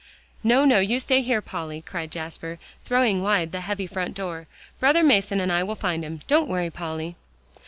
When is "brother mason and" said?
4.79-5.51